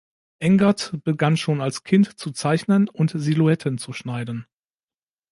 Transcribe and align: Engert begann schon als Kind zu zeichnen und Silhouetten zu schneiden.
Engert 0.39 0.93
begann 1.03 1.37
schon 1.37 1.61
als 1.61 1.83
Kind 1.83 2.17
zu 2.19 2.31
zeichnen 2.31 2.89
und 2.89 3.11
Silhouetten 3.13 3.77
zu 3.77 3.93
schneiden. 3.93 4.47